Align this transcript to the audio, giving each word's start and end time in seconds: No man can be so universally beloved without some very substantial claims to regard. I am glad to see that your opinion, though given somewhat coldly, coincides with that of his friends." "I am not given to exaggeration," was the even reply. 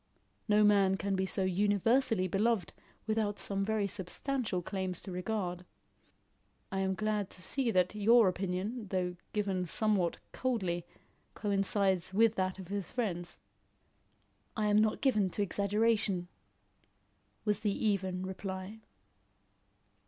No 0.47 0.63
man 0.63 0.97
can 0.97 1.15
be 1.15 1.27
so 1.27 1.43
universally 1.43 2.27
beloved 2.27 2.73
without 3.05 3.37
some 3.37 3.63
very 3.63 3.85
substantial 3.85 4.63
claims 4.63 4.99
to 5.01 5.11
regard. 5.11 5.63
I 6.71 6.79
am 6.79 6.95
glad 6.95 7.29
to 7.29 7.39
see 7.43 7.69
that 7.69 7.93
your 7.93 8.27
opinion, 8.27 8.87
though 8.87 9.15
given 9.31 9.67
somewhat 9.67 10.17
coldly, 10.31 10.87
coincides 11.35 12.15
with 12.15 12.33
that 12.33 12.57
of 12.57 12.69
his 12.69 12.89
friends." 12.89 13.37
"I 14.57 14.65
am 14.69 14.79
not 14.79 15.01
given 15.01 15.29
to 15.29 15.43
exaggeration," 15.43 16.29
was 17.45 17.59
the 17.59 17.85
even 17.85 18.25
reply. 18.25 18.79